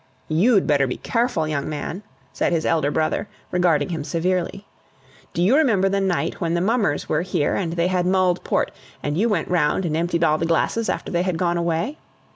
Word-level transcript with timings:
"You'd 0.29 0.65
better 0.65 0.87
be 0.87 0.97
careful, 0.97 1.47
young 1.47 1.69
man!" 1.69 2.01
said 2.33 2.53
his 2.53 2.65
elder 2.65 2.89
brother, 2.89 3.27
regarding 3.51 3.89
him 3.89 4.03
severely. 4.03 4.65
"D' 5.35 5.41
you 5.43 5.55
remember 5.55 5.89
that 5.89 6.01
night 6.01 6.41
when 6.41 6.55
the 6.55 6.59
Mummers 6.59 7.07
were 7.07 7.21
here, 7.21 7.53
and 7.53 7.73
they 7.73 7.85
had 7.85 8.07
mulled 8.07 8.43
port, 8.43 8.71
and 9.03 9.15
you 9.15 9.29
went 9.29 9.47
round 9.47 9.85
and 9.85 9.95
emptied 9.95 10.23
all 10.23 10.39
the 10.39 10.47
glasses 10.47 10.89
after 10.89 11.11
they 11.11 11.21
had 11.21 11.37
gone 11.37 11.55
away?" 11.55 11.99